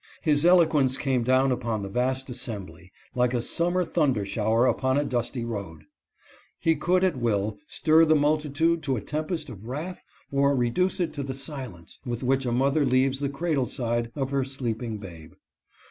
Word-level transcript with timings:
His 0.23 0.45
eloquence 0.47 0.97
came 0.97 1.21
down 1.21 1.51
upon 1.51 1.83
the 1.83 1.87
vast 1.87 2.27
assembly 2.31 2.91
like 3.13 3.35
a 3.35 3.39
sum 3.39 3.73
mer 3.73 3.85
thunder 3.85 4.25
shower 4.25 4.65
upon 4.65 4.97
a 4.97 5.03
dusty 5.05 5.45
road. 5.45 5.83
He 6.57 6.75
could 6.75 7.03
at 7.03 7.17
will 7.17 7.59
stir 7.67 8.05
the 8.05 8.15
multitude 8.15 8.81
to 8.81 8.95
a 8.95 9.01
tempest 9.01 9.47
of 9.47 9.67
wrath 9.67 10.03
or 10.31 10.55
reduce 10.55 10.99
it 10.99 11.13
to 11.13 11.21
the 11.21 11.35
silence 11.35 11.99
with 12.03 12.23
which 12.23 12.47
a 12.47 12.51
mother 12.51 12.83
leaves 12.83 13.19
the 13.19 13.29
cradle 13.29 13.67
side 13.67 14.11
of 14.15 14.31
her 14.31 14.43
sleeping 14.43 14.97
babe. 14.97 15.33